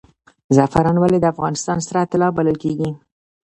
[0.55, 2.89] زعفران ولې د افغانستان سره طلا بلل کیږي؟